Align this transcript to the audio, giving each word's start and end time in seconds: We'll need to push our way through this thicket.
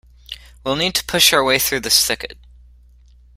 We'll 0.63 0.77
need 0.77 0.95
to 0.95 1.05
push 1.05 1.31
our 1.31 1.43
way 1.43 1.59
through 1.59 1.81
this 1.81 2.03
thicket. 2.03 2.35